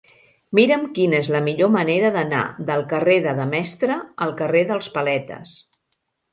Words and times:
Mira'm 0.59 0.85
quina 0.95 1.19
és 1.25 1.29
la 1.35 1.41
millor 1.47 1.69
manera 1.75 2.11
d'anar 2.17 2.41
del 2.71 2.83
carrer 2.95 3.19
de 3.29 3.37
Demestre 3.43 4.01
al 4.27 4.37
carrer 4.43 4.65
dels 4.75 4.93
Paletes. 4.99 5.57